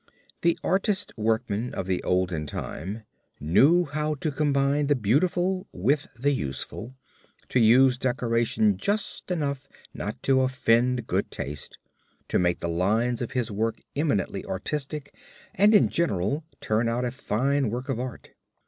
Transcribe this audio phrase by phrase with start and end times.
[0.41, 3.03] The artist workman of the olden time
[3.39, 6.95] knew how to combine the beautiful with the useful,
[7.49, 11.77] to use decoration just enough not to offend good taste,
[12.29, 15.13] to make the lines of his work eminently artistic
[15.53, 18.31] and in general to turn out a fine work of art.